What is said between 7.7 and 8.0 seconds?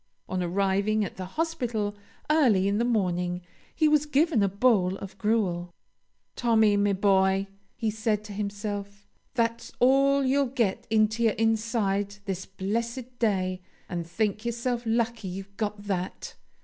he